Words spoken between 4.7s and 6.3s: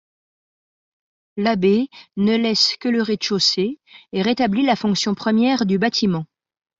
fonction première du bâtiment.